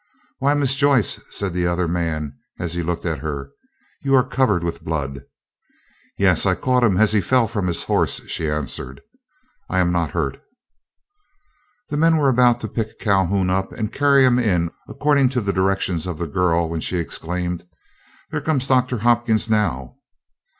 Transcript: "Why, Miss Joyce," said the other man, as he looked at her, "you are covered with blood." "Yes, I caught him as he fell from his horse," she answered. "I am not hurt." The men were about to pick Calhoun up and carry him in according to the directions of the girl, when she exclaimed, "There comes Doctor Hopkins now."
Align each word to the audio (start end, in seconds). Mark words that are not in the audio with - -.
"Why, 0.39 0.55
Miss 0.55 0.75
Joyce," 0.75 1.19
said 1.29 1.53
the 1.53 1.67
other 1.67 1.87
man, 1.87 2.35
as 2.57 2.73
he 2.73 2.81
looked 2.81 3.05
at 3.05 3.19
her, 3.19 3.51
"you 4.01 4.15
are 4.15 4.27
covered 4.27 4.63
with 4.63 4.83
blood." 4.83 5.25
"Yes, 6.17 6.43
I 6.47 6.55
caught 6.55 6.83
him 6.83 6.97
as 6.97 7.11
he 7.13 7.21
fell 7.21 7.45
from 7.47 7.67
his 7.67 7.83
horse," 7.83 8.19
she 8.27 8.49
answered. 8.49 9.01
"I 9.69 9.77
am 9.77 9.91
not 9.91 10.09
hurt." 10.09 10.41
The 11.89 11.97
men 11.97 12.17
were 12.17 12.29
about 12.29 12.59
to 12.61 12.67
pick 12.67 12.97
Calhoun 12.99 13.51
up 13.51 13.71
and 13.73 13.93
carry 13.93 14.25
him 14.25 14.39
in 14.39 14.71
according 14.89 15.29
to 15.37 15.39
the 15.39 15.53
directions 15.53 16.07
of 16.07 16.17
the 16.17 16.25
girl, 16.25 16.67
when 16.67 16.81
she 16.81 16.97
exclaimed, 16.97 17.67
"There 18.31 18.41
comes 18.41 18.65
Doctor 18.65 18.97
Hopkins 18.97 19.51
now." 19.51 19.97